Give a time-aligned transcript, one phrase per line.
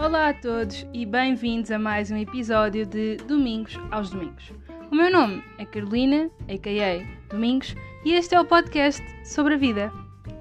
[0.00, 4.52] Olá a todos e bem-vindos a mais um episódio de Domingos aos Domingos.
[4.92, 7.04] O meu nome é Carolina, a.k.a.
[7.28, 9.92] Domingos, e este é o podcast sobre a vida.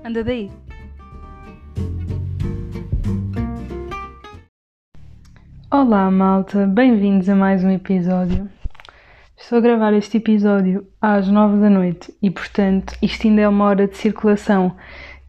[0.05, 0.51] Anda daí!
[5.71, 8.48] Olá malta, bem-vindos a mais um episódio.
[9.36, 13.66] Estou a gravar este episódio às nove da noite e, portanto, isto ainda é uma
[13.66, 14.78] hora de circulação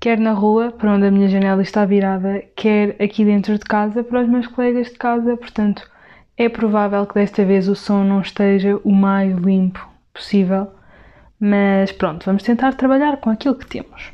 [0.00, 4.04] quer na rua, para onde a minha janela está virada, quer aqui dentro de casa,
[4.04, 5.88] para os meus colegas de casa, portanto,
[6.36, 10.68] é provável que desta vez o som não esteja o mais limpo possível,
[11.40, 14.12] mas pronto, vamos tentar trabalhar com aquilo que temos.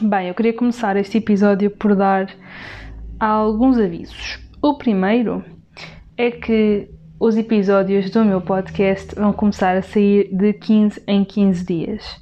[0.00, 2.32] Bem, eu queria começar este episódio por dar
[3.18, 4.38] alguns avisos.
[4.62, 5.44] O primeiro
[6.16, 11.64] é que os episódios do meu podcast vão começar a sair de 15 em 15
[11.64, 12.21] dias.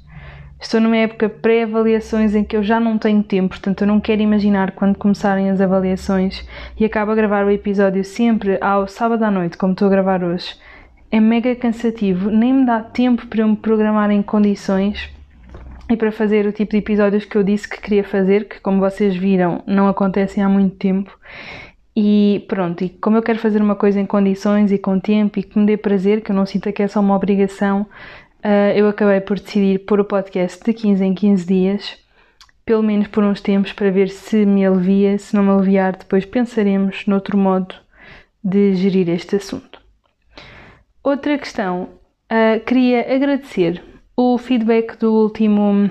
[0.61, 4.21] Estou numa época pré-avaliações em que eu já não tenho tempo, portanto eu não quero
[4.21, 6.47] imaginar quando começarem as avaliações
[6.79, 10.23] e acabo a gravar o episódio sempre ao sábado à noite, como estou a gravar
[10.23, 10.55] hoje.
[11.09, 15.09] É mega cansativo, nem me dá tempo para eu me programar em condições
[15.89, 18.79] e para fazer o tipo de episódios que eu disse que queria fazer, que como
[18.79, 21.11] vocês viram não acontecem há muito tempo.
[21.93, 25.43] E pronto, e como eu quero fazer uma coisa em condições e com tempo e
[25.43, 27.85] que me dê prazer, que eu não sinta que é só uma obrigação,
[28.43, 31.99] uh, eu acabei por decidir pôr o podcast de 15 em 15 dias,
[32.65, 35.17] pelo menos por uns tempos, para ver se me alivia.
[35.17, 37.75] Se não me aliviar, depois pensaremos noutro modo
[38.43, 39.79] de gerir este assunto.
[41.03, 41.89] Outra questão,
[42.31, 43.83] uh, queria agradecer
[44.15, 45.89] o feedback do último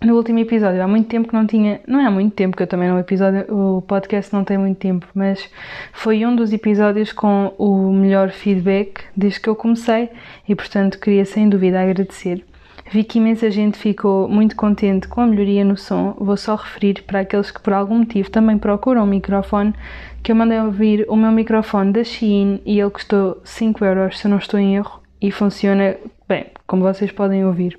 [0.00, 2.62] no último episódio, há muito tempo que não tinha, não é há muito tempo que
[2.62, 5.50] eu também no episódio, o podcast não tem muito tempo, mas
[5.92, 10.08] foi um dos episódios com o melhor feedback desde que eu comecei
[10.48, 12.44] e portanto queria sem dúvida agradecer.
[12.90, 16.16] Vi que imensa gente ficou muito contente com a melhoria no som.
[16.18, 19.74] Vou só referir para aqueles que por algum motivo também procuram um microfone,
[20.22, 24.26] que eu mandei ouvir o meu microfone da Shein e ele custou 5 euros, se
[24.26, 25.96] eu não estou em erro, e funciona
[26.26, 27.78] bem, como vocês podem ouvir.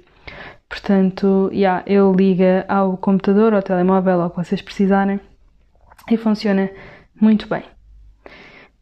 [0.69, 5.19] Portanto, yeah, ele liga ao computador, ao telemóvel, ao que vocês precisarem
[6.09, 6.69] e funciona
[7.19, 7.63] muito bem.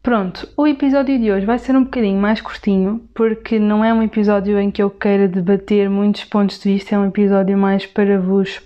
[0.02, 4.02] Pronto, o episódio de hoje vai ser um bocadinho mais curtinho, porque não é um
[4.02, 8.18] episódio em que eu queira debater muitos pontos de vista, é um episódio mais para
[8.20, 8.60] vos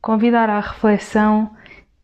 [0.00, 1.50] convidar à reflexão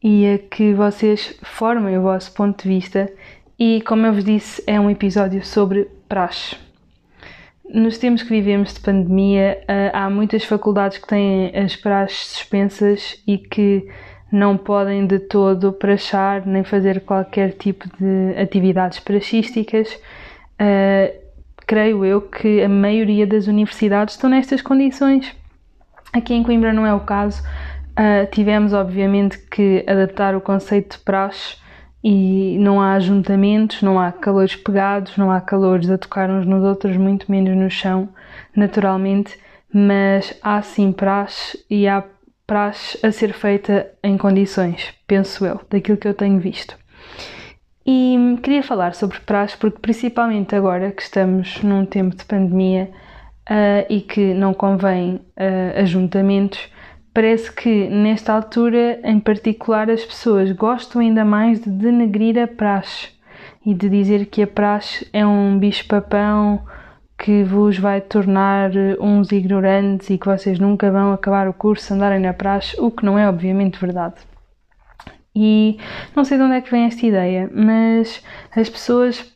[0.02, 3.10] e a que vocês formem o vosso ponto de vista.
[3.58, 6.65] E como eu vos disse, é um episódio sobre praxe.
[7.76, 13.22] Nos tempos que vivemos de pandemia, eh, há muitas faculdades que têm as praxes suspensas
[13.26, 13.86] e que
[14.32, 19.92] não podem de todo praxar nem fazer qualquer tipo de atividades praxísticas.
[20.58, 21.14] Uh,
[21.66, 25.36] creio eu que a maioria das universidades estão nestas condições.
[26.14, 27.42] Aqui em Coimbra não é o caso.
[27.92, 31.58] Uh, tivemos, obviamente, que adaptar o conceito de praxe
[32.08, 36.62] e não há ajuntamentos, não há calores pegados, não há calores a tocar uns nos
[36.62, 38.08] outros, muito menos no chão,
[38.54, 39.36] naturalmente,
[39.74, 42.04] mas há sim praxe e há
[42.46, 46.78] praxe a ser feita em condições, penso eu, daquilo que eu tenho visto.
[47.84, 52.88] E queria falar sobre praxe porque, principalmente agora que estamos num tempo de pandemia
[53.50, 56.68] uh, e que não convém uh, ajuntamentos,
[57.16, 63.08] Parece que, nesta altura em particular, as pessoas gostam ainda mais de denegrir a praxe
[63.64, 66.62] e de dizer que a praxe é um bicho-papão
[67.18, 72.20] que vos vai tornar uns ignorantes e que vocês nunca vão acabar o curso andarem
[72.20, 74.16] na praxe, o que não é obviamente verdade.
[75.34, 75.78] E
[76.14, 78.22] não sei de onde é que vem esta ideia, mas
[78.54, 79.32] as pessoas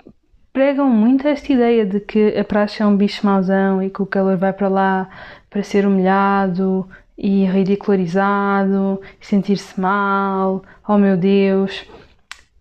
[0.53, 4.07] pregam muito esta ideia de que a praxe é um bicho mauzão e que o
[4.07, 5.09] calor vai para lá
[5.49, 6.87] para ser humilhado
[7.23, 11.85] e ridicularizado, sentir-se mal, oh meu Deus.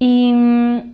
[0.02, 0.34] E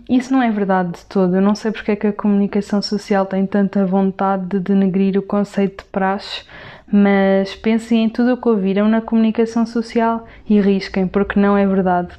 [0.08, 1.34] isso não é verdade de todo.
[1.34, 5.22] Eu não sei porque é que a comunicação social tem tanta vontade de denegrir o
[5.22, 6.44] conceito de praxe,
[6.90, 11.66] mas pensem em tudo o que ouviram na comunicação social e risquem, porque não é
[11.66, 12.10] verdade.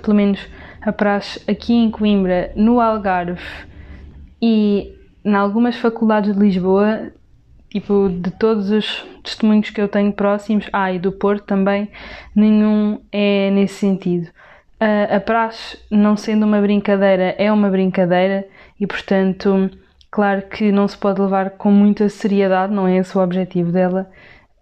[0.00, 0.40] Pelo menos
[0.80, 3.42] a praxe aqui em Coimbra, no Algarve
[4.40, 4.92] e
[5.24, 7.12] em algumas faculdades de Lisboa
[7.72, 11.88] Tipo, de todos os testemunhos que eu tenho próximos, ah, e do Porto também,
[12.36, 14.28] nenhum é nesse sentido.
[14.78, 18.46] A, a praxe, não sendo uma brincadeira, é uma brincadeira
[18.78, 19.70] e, portanto,
[20.10, 24.10] claro que não se pode levar com muita seriedade, não é esse o objetivo dela,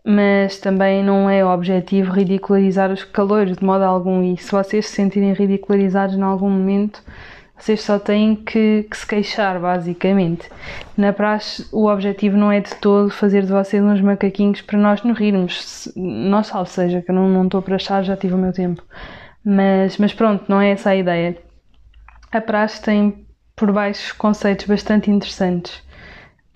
[0.05, 4.23] mas também não é o objetivo ridicularizar os calores de modo algum.
[4.23, 7.03] E se vocês se sentirem ridicularizados em algum momento,
[7.61, 10.49] vocês só têm que, que, se queixar, basicamente.
[10.97, 15.03] Na praxe, o objetivo não é de todo fazer de vocês uns macaquinhos para nós
[15.03, 15.93] nos rirmos.
[15.95, 18.83] Nós, salve seja, que eu não, não estou para achar, já tive o meu tempo.
[19.45, 21.37] Mas, mas pronto, não é essa a ideia.
[22.33, 25.83] a praxe tem por baixo conceitos bastante interessantes.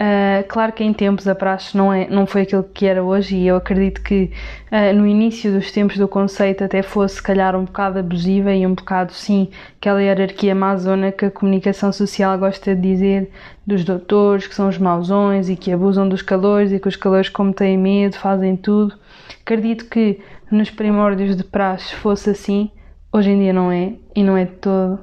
[0.01, 3.37] Uh, claro que em tempos a praxe não, é, não foi aquilo que era hoje
[3.37, 4.33] e eu acredito que
[4.73, 8.67] uh, no início dos tempos do conceito até fosse se calhar um bocado abusiva e
[8.67, 13.31] um bocado sim aquela hierarquia amazona que a comunicação social gosta de dizer
[13.65, 17.29] dos doutores que são os mauzões e que abusam dos calores e que os calores
[17.29, 18.99] como têm medo fazem tudo.
[19.43, 20.21] Acredito que
[20.51, 22.69] nos primórdios de praxe fosse assim,
[23.13, 24.99] hoje em dia não é e não é de todo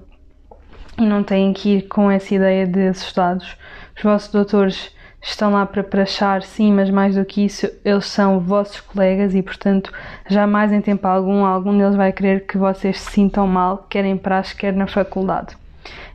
[0.97, 3.57] e não têm que ir com essa ideia de assustados
[4.01, 8.39] os vossos doutores estão lá para prachar, sim, mas mais do que isso, eles são
[8.39, 9.93] vossos colegas e, portanto,
[10.27, 14.17] jamais em tempo algum, algum deles vai querer que vocês se sintam mal, quer em
[14.17, 15.55] praxe, quer na faculdade.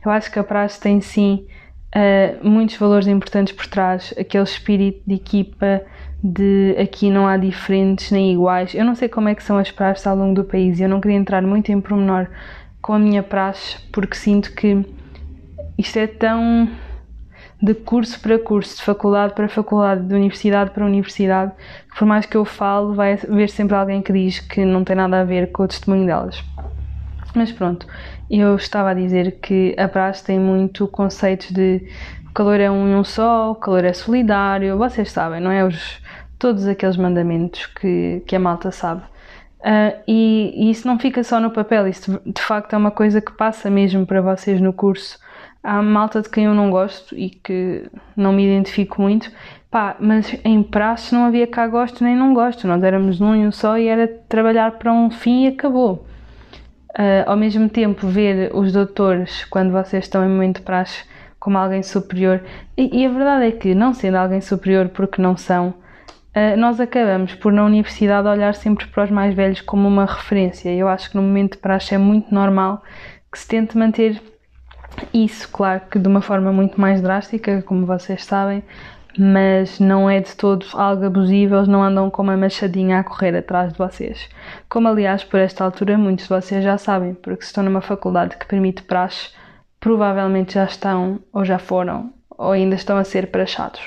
[0.05, 1.47] Eu acho que a praxe tem, sim,
[1.95, 5.81] uh, muitos valores importantes por trás, aquele espírito de equipa,
[6.21, 8.75] de aqui não há diferentes nem iguais.
[8.75, 10.89] Eu não sei como é que são as praxes ao longo do país e eu
[10.89, 12.27] não queria entrar muito em pormenor
[12.81, 14.85] com a minha praxe, porque sinto que
[15.77, 16.67] isto é tão
[17.61, 21.51] de curso para curso, de faculdade para faculdade, de universidade para universidade,
[21.89, 24.95] que por mais que eu falo, vai haver sempre alguém que diz que não tem
[24.95, 26.43] nada a ver com o testemunho delas.
[27.35, 27.87] Mas pronto,
[28.29, 31.87] eu estava a dizer que a praxe tem muito conceitos de
[32.29, 35.65] o calor é um e um só, o calor é solidário, vocês sabem, não é?
[35.65, 35.99] Os,
[36.37, 39.01] todos aqueles mandamentos que, que a malta sabe.
[39.59, 43.19] Uh, e, e, isso não fica só no papel, isso de facto é uma coisa
[43.19, 45.17] que passa mesmo para vocês no curso
[45.63, 49.31] há malta de quem eu não gosto e que não me identifico muito,
[49.69, 53.45] pá, mas em praxe não havia cá gosto nem não gosto, nós éramos num e
[53.45, 56.05] um só e era trabalhar para um fim e acabou.
[56.97, 61.03] Uh, ao mesmo tempo, ver os doutores, quando vocês estão em momento de praxe,
[61.39, 62.43] como alguém superior,
[62.75, 66.79] e, e a verdade é que, não sendo alguém superior porque não são, uh, nós
[66.79, 70.73] acabamos por, na universidade, olhar sempre para os mais velhos como uma referência.
[70.73, 72.81] Eu acho que no momento de praxe é muito normal
[73.31, 74.19] que se tente manter
[75.13, 78.63] isso, claro que de uma forma muito mais drástica, como vocês sabem,
[79.17, 83.35] mas não é de todo algo abusivo, eles não andam com uma machadinha a correr
[83.35, 84.29] atrás de vocês.
[84.69, 88.37] Como, aliás, por esta altura muitos de vocês já sabem, porque se estão numa faculdade
[88.37, 89.29] que permite praxe,
[89.79, 93.81] provavelmente já estão, ou já foram, ou ainda estão a ser praxados.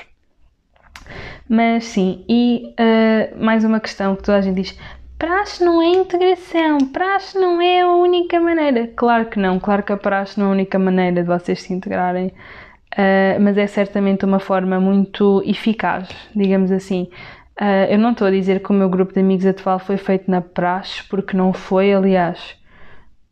[1.47, 4.79] Mas sim, e uh, mais uma questão que toda a gente diz:
[5.21, 8.87] praxe não é integração, praxe não é a única maneira.
[8.87, 11.71] Claro que não, claro que a praxe não é a única maneira de vocês se
[11.71, 17.07] integrarem, uh, mas é certamente uma forma muito eficaz, digamos assim.
[17.51, 20.29] Uh, eu não estou a dizer que o meu grupo de amigos atual foi feito
[20.31, 22.57] na praxe, porque não foi, aliás.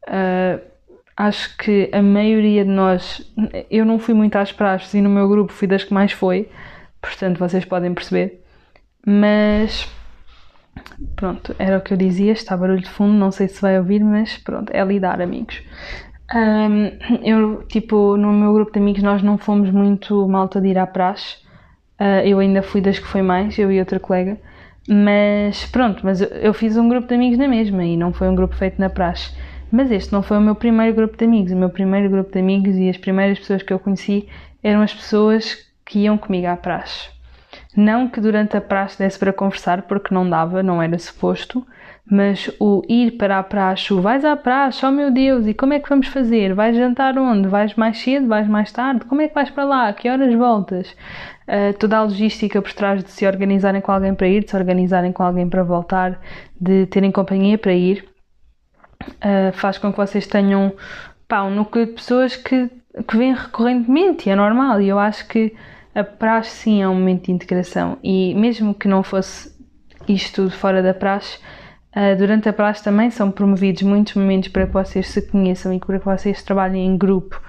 [0.07, 0.61] Uh,
[1.17, 3.33] acho que a maioria de nós,
[3.67, 6.49] eu não fui muito às praxes e no meu grupo fui das que mais foi,
[7.01, 8.43] portanto vocês podem perceber,
[9.03, 9.89] mas
[11.15, 14.03] Pronto, era o que eu dizia, está barulho de fundo, não sei se vai ouvir,
[14.03, 15.61] mas pronto, é lidar, amigos.
[16.33, 16.91] Um,
[17.23, 20.85] eu, tipo, no meu grupo de amigos nós não fomos muito malta de ir à
[20.85, 21.37] praxe.
[21.99, 24.37] Uh, eu ainda fui das que foi mais, eu e outra colega.
[24.87, 28.35] Mas pronto, mas eu, fiz um grupo de amigos na mesma e não foi um
[28.35, 29.35] grupo feito na praxe.
[29.71, 31.51] Mas este não foi o meu primeiro grupo de amigos.
[31.51, 34.27] O meu primeiro grupo de amigos e as primeiras pessoas que eu conheci
[34.63, 37.09] eram as pessoas que iam comigo à praxe.
[37.75, 41.65] Não que durante a praxe desse para conversar, porque não dava, não era suposto,
[42.09, 45.73] mas o ir para a praxe, o vais à praxe, oh meu Deus, e como
[45.73, 46.55] é que vamos fazer?
[46.55, 47.47] Vais jantar onde?
[47.47, 48.27] Vais mais cedo?
[48.27, 49.05] Vais mais tarde?
[49.05, 49.93] Como é que vais para lá?
[49.93, 50.95] Que horas voltas?
[51.47, 54.57] Uh, toda a logística por trás de se organizarem com alguém para ir, de se
[54.57, 56.19] organizarem com alguém para voltar,
[56.59, 58.07] de terem companhia para ir,
[59.03, 60.73] uh, faz com que vocês tenham
[61.27, 62.69] pá, um núcleo de pessoas que,
[63.07, 64.81] que vêm recorrentemente é normal.
[64.81, 65.55] E eu acho que
[65.93, 69.57] a praxe sim é um momento de integração e mesmo que não fosse
[70.07, 71.37] isto tudo fora da praxe,
[71.95, 75.79] uh, durante a praxe também são promovidos muitos momentos para que vocês se conheçam e
[75.79, 77.41] para que vocês trabalhem em grupo,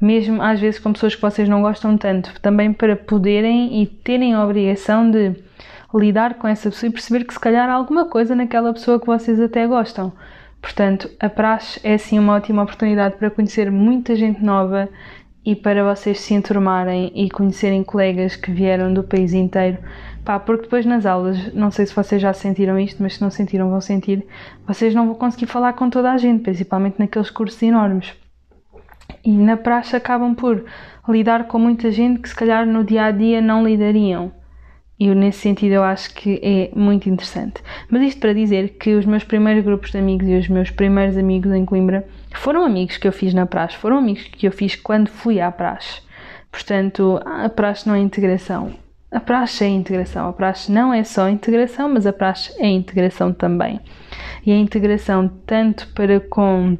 [0.00, 4.34] mesmo às vezes com pessoas que vocês não gostam tanto, também para poderem e terem
[4.34, 5.34] a obrigação de
[5.94, 9.06] lidar com essa pessoa e perceber que se calhar há alguma coisa naquela pessoa que
[9.06, 10.12] vocês até gostam.
[10.60, 14.88] Portanto, a praxe é sim uma ótima oportunidade para conhecer muita gente nova
[15.44, 19.78] e para vocês se enturmarem e conhecerem colegas que vieram do país inteiro.
[20.24, 23.30] Pá, porque depois nas aulas, não sei se vocês já sentiram isto, mas se não
[23.30, 24.26] sentiram, vão sentir,
[24.66, 28.14] vocês não vão conseguir falar com toda a gente, principalmente naqueles cursos enormes.
[29.24, 30.64] E na praxe acabam por
[31.08, 34.32] lidar com muita gente que se calhar no dia a dia não lidariam.
[34.98, 37.62] E nesse sentido eu acho que é muito interessante.
[37.88, 41.16] Mas isto para dizer que os meus primeiros grupos de amigos e os meus primeiros
[41.16, 44.74] amigos em Coimbra foram amigos que eu fiz na praxe, foram amigos que eu fiz
[44.74, 46.02] quando fui à praxe.
[46.50, 48.72] Portanto, a praxe não é integração.
[49.10, 50.28] A praxe é integração.
[50.28, 53.80] A praxe não é só integração, mas a praxe é integração também.
[54.44, 56.76] E a integração tanto para com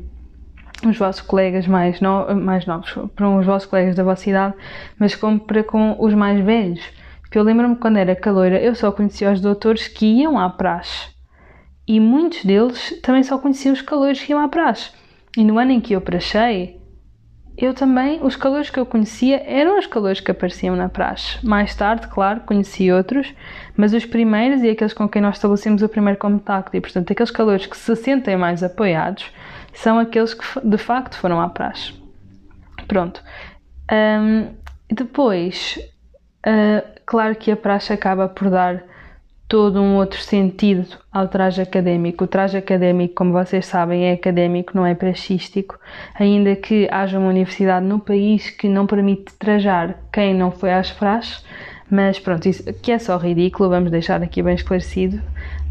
[0.87, 4.55] os vossos colegas mais, no, mais novos, para os vossos colegas da vossa idade,
[4.99, 6.81] mas como para com os mais velhos.
[7.29, 11.11] Porque eu lembro-me quando era caloira, eu só conhecia os doutores que iam à praxe.
[11.87, 14.91] E muitos deles também só conheciam os calores que iam à praxe.
[15.37, 16.81] E no ano em que eu prachei,
[17.57, 21.45] eu também, os calores que eu conhecia eram os calores que apareciam na praxe.
[21.47, 23.35] Mais tarde, claro, conheci outros,
[23.77, 27.31] mas os primeiros e aqueles com quem nós estabelecemos o primeiro contacto, e portanto aqueles
[27.31, 29.31] calores que se sentem mais apoiados,
[29.75, 31.93] são aqueles que de facto foram à praxe.
[32.87, 33.23] Pronto.
[33.93, 34.55] Um,
[34.89, 35.79] depois,
[36.47, 38.85] uh, claro que a praxe acaba por dar
[39.49, 42.25] todo um outro sentido ao traje académico.
[42.25, 45.81] O traje académico, como vocês sabem, é académico, não é praxístico,
[46.15, 50.91] ainda que haja uma universidade no país que não permite trajar quem não foi às
[50.91, 51.43] praxes,
[51.91, 55.19] mas pronto, isso que é só ridículo, vamos deixar aqui bem esclarecido,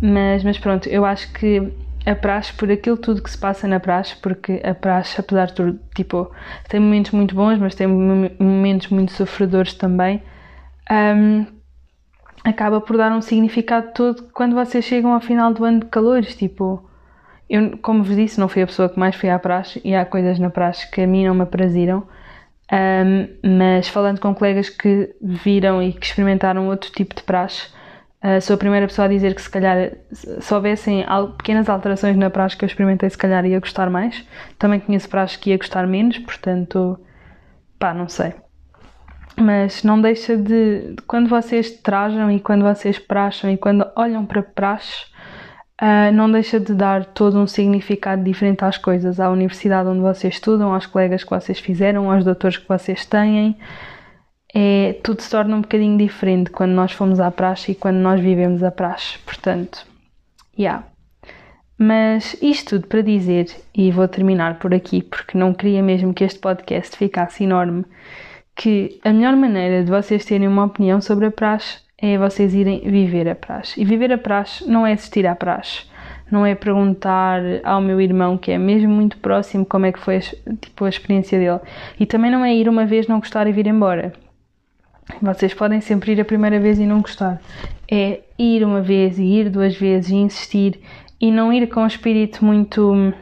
[0.01, 1.72] mas, mas pronto, eu acho que
[2.03, 5.53] a praxe, por aquilo tudo que se passa na praxe, porque a praxe, apesar de
[5.53, 6.32] tudo, tipo,
[6.67, 10.20] tem momentos muito bons, mas tem momentos muito sofredores também,
[10.91, 11.46] um,
[12.44, 16.36] acaba por dar um significado todo quando vocês chegam ao final do ano de calores,
[16.36, 16.84] tipo...
[17.50, 20.03] Eu, como vos disse, não fui a pessoa que mais foi à praxe e há
[20.06, 22.03] coisas na praxe que a mim não me apraziram,
[22.70, 27.70] um, mas falando com colegas que viram e que experimentaram outro tipo de praxe,
[28.22, 31.06] uh, sou a primeira pessoa a dizer que se calhar se houvessem
[31.38, 34.27] pequenas alterações na praxe que eu experimentei, se calhar ia gostar mais.
[34.60, 37.00] Também conheço praxe que ia gostar menos, portanto,
[37.79, 38.34] pá, não sei
[39.39, 44.41] mas não deixa de, quando vocês trajam e quando vocês praxam e quando olham para
[44.41, 45.06] praxe,
[45.79, 50.34] uh, não deixa de dar todo um significado diferente às coisas, à universidade onde vocês
[50.34, 53.56] estudam, aos colegas que vocês fizeram, aos doutores que vocês têm.
[54.56, 58.20] É, tudo se torna um bocadinho diferente quando nós fomos à praxe e quando nós
[58.20, 59.20] vivemos a praxe.
[59.20, 59.86] Portanto,
[60.58, 60.84] yeah.
[61.77, 66.24] Mas isto tudo para dizer, e vou terminar por aqui porque não queria mesmo que
[66.24, 67.86] este podcast ficasse enorme
[68.58, 72.82] que a melhor maneira de vocês terem uma opinião sobre a praxe é vocês irem
[72.82, 73.80] viver a praxe.
[73.80, 75.84] E viver a praxe não é assistir à praxe,
[76.30, 80.20] não é perguntar ao meu irmão, que é mesmo muito próximo, como é que foi
[80.60, 81.60] tipo, a experiência dele.
[82.00, 84.12] E também não é ir uma vez, não gostar e vir embora.
[85.22, 87.40] Vocês podem sempre ir a primeira vez e não gostar.
[87.90, 90.82] É ir uma vez e ir duas vezes e insistir
[91.22, 93.14] e não ir com um espírito muito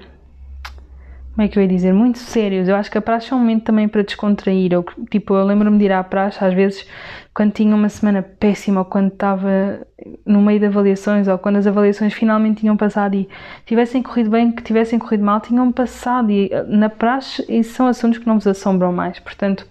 [1.36, 2.70] como é que eu ia dizer, muito sérios.
[2.70, 4.72] Eu acho que a praxe é um momento também para descontrair.
[4.72, 6.88] Eu, tipo, eu lembro-me de ir à praxe, às vezes,
[7.34, 9.86] quando tinha uma semana péssima, ou quando estava
[10.26, 13.28] no meio de avaliações, ou quando as avaliações finalmente tinham passado e
[13.66, 16.32] tivessem corrido bem, que tivessem corrido mal, tinham passado.
[16.32, 19.20] E eh, na praxe, esses são assuntos que não vos assombram mais.
[19.20, 19.68] Portanto,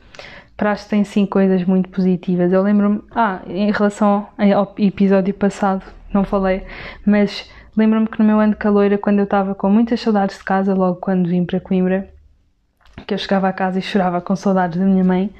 [0.58, 2.52] praxe tem sim coisas muito positivas.
[2.52, 6.62] Eu lembro-me, ah, em relação ao episódio passado, não falei,
[7.06, 10.44] mas Lembro-me que no meu ano de caloira, quando eu estava com muitas saudades de
[10.44, 12.08] casa, logo quando vim para Coimbra,
[13.06, 15.30] que eu chegava a casa e chorava com saudades da minha mãe,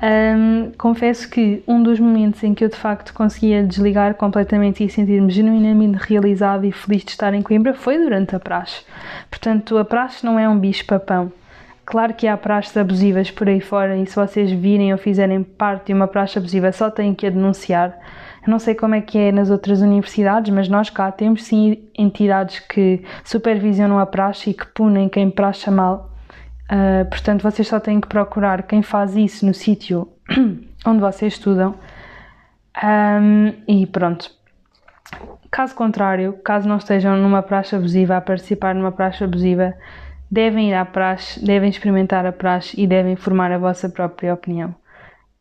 [0.00, 4.88] um, confesso que um dos momentos em que eu de facto conseguia desligar completamente e
[4.88, 8.82] sentir-me genuinamente realizada e feliz de estar em Coimbra foi durante a praxe.
[9.30, 11.32] Portanto, a praxe não é um bicho-papão.
[11.84, 15.86] Claro que há praxes abusivas por aí fora e se vocês virem ou fizerem parte
[15.86, 17.96] de uma praxe abusiva só têm que a denunciar
[18.48, 22.60] não sei como é que é nas outras universidades, mas nós cá temos sim entidades
[22.60, 26.10] que supervisionam a praxe e que punem quem praxa mal.
[26.64, 30.08] Uh, portanto, vocês só têm que procurar quem faz isso no sítio
[30.86, 31.74] onde vocês estudam.
[32.82, 34.30] Um, e pronto.
[35.50, 39.74] Caso contrário, caso não estejam numa praxe abusiva, a participar numa praxe abusiva,
[40.30, 44.74] devem ir à praxe, devem experimentar a praxe e devem formar a vossa própria opinião.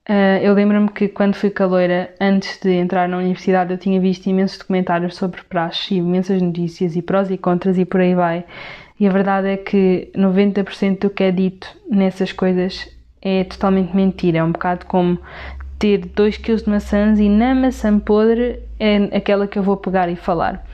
[0.09, 4.27] Uh, eu lembro-me que quando fui caloira, antes de entrar na universidade, eu tinha visto
[4.27, 8.45] imensos documentários sobre praxe, imensas notícias e prós e contras e por aí vai.
[8.97, 12.87] E a verdade é que 90% do que é dito nessas coisas
[13.21, 14.37] é totalmente mentira.
[14.37, 15.19] É um bocado como
[15.77, 20.09] ter 2 kg de maçãs e na maçã podre é aquela que eu vou pegar
[20.09, 20.65] e falar.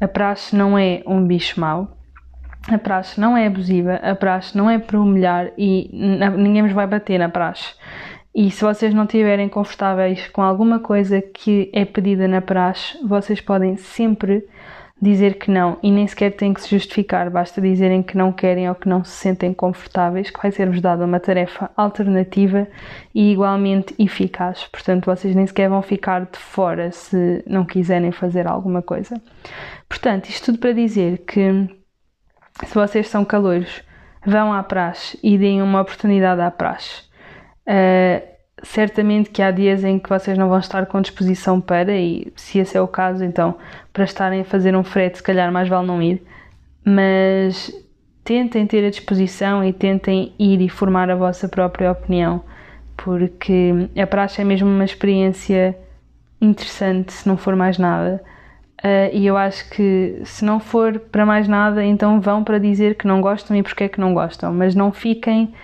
[0.00, 1.96] A praxe não é um bicho mau.
[2.68, 5.90] A praxe não é abusiva, a praxe não é para humilhar e
[6.36, 7.74] ninguém nos vai bater na praxe.
[8.34, 13.40] E se vocês não estiverem confortáveis com alguma coisa que é pedida na praxe, vocês
[13.40, 14.48] podem sempre
[15.02, 18.68] dizer que não e nem sequer têm que se justificar, basta dizerem que não querem
[18.68, 22.68] ou que não se sentem confortáveis, que vai ser-vos dada uma tarefa alternativa
[23.12, 24.64] e igualmente eficaz.
[24.70, 29.20] Portanto, vocês nem sequer vão ficar de fora se não quiserem fazer alguma coisa.
[29.88, 31.68] Portanto, isto tudo para dizer que
[32.64, 33.82] se vocês são calouros,
[34.24, 37.11] vão à praxe e deem uma oportunidade à praxe.
[37.66, 42.32] Uh, certamente que há dias em que vocês não vão estar com disposição para, e
[42.36, 43.56] se esse é o caso, então
[43.92, 46.22] para estarem a fazer um frete, se calhar mais vale não ir.
[46.84, 47.72] Mas
[48.24, 52.42] tentem ter a disposição e tentem ir e formar a vossa própria opinião,
[52.96, 55.76] porque a praxe é mesmo uma experiência
[56.40, 58.22] interessante, se não for mais nada.
[58.78, 62.96] Uh, e eu acho que se não for para mais nada, então vão para dizer
[62.96, 65.54] que não gostam e porque é que não gostam, mas não fiquem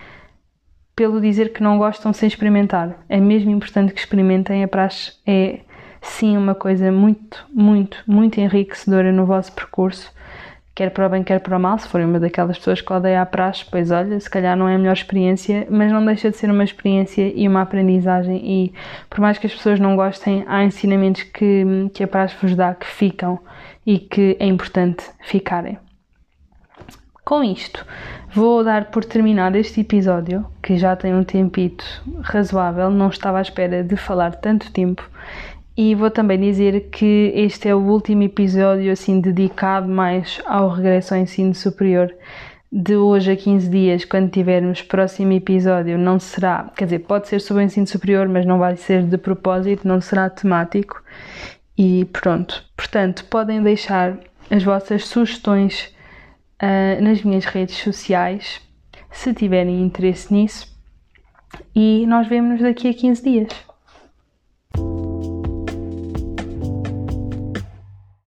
[0.99, 2.99] pelo dizer que não gostam sem experimentar.
[3.09, 4.64] É mesmo importante que experimentem.
[4.64, 5.61] A praxe é
[6.02, 10.12] sim uma coisa muito, muito, muito enriquecedora no vosso percurso
[10.75, 11.78] quer para o bem, quer para o mal.
[11.78, 14.75] Se forem uma daquelas pessoas que odeia a praxe, pois olha, se calhar não é
[14.75, 18.40] a melhor experiência, mas não deixa de ser uma experiência e uma aprendizagem.
[18.45, 18.73] E
[19.09, 21.64] por mais que as pessoas não gostem, há ensinamentos que,
[21.95, 23.38] que a praxe vos dá que ficam
[23.87, 25.78] e que é importante ficarem.
[27.28, 27.85] Com isto,
[28.32, 31.85] vou dar por terminado este episódio, que já tem um tempito
[32.23, 35.06] razoável, não estava à espera de falar tanto tempo
[35.76, 41.12] e vou também dizer que este é o último episódio assim dedicado mais ao regresso
[41.12, 42.11] ao ensino superior.
[42.73, 47.42] De hoje a 15 dias, quando tivermos próximo episódio, não será, quer dizer, pode ser
[47.42, 51.02] sobre o ensino superior, mas não vai ser de propósito, não será temático.
[51.76, 52.64] E pronto.
[52.75, 54.16] Portanto, podem deixar
[54.50, 55.92] as vossas sugestões
[56.62, 58.60] uh, nas minhas redes sociais,
[59.10, 60.76] se tiverem interesse nisso.
[61.74, 63.67] E nós vemos-nos daqui a 15 dias.